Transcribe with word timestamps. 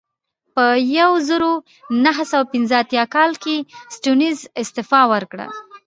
په 0.55 0.65
یوه 0.97 1.19
زرو 1.29 1.51
نهه 2.05 2.23
سوه 2.31 2.45
پنځه 2.53 2.75
اتیا 2.83 3.03
کال 3.15 3.31
کې 3.43 3.55
سټیونز 3.93 4.39
استعفا 4.61 5.01
ورکړه. 5.13 5.47